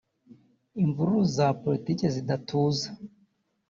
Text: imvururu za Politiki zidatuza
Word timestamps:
imvururu 0.83 1.21
za 1.35 1.47
Politiki 1.63 2.05
zidatuza 2.15 2.87